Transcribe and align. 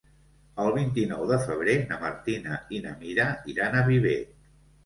El 0.63 0.69
vint-i-nou 0.77 1.25
de 1.33 1.37
febrer 1.43 1.75
na 1.91 1.99
Martina 2.05 2.57
i 2.79 2.81
na 2.87 2.97
Mira 3.05 3.29
iran 3.55 3.79
a 3.83 3.89
Viver. 3.93 4.19